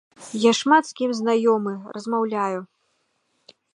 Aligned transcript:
Я 0.43 0.51
шмат 0.59 0.87
з 0.87 0.95
кім 1.01 1.11
знаёмы, 1.19 1.73
размаўляю. 1.99 2.59